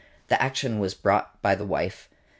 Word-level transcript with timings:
The 0.29 0.41
action 0.41 0.79
was 0.79 0.95
brought 0.95 1.39
by 1.43 1.53
the 1.53 1.63
wife. 1.63 2.09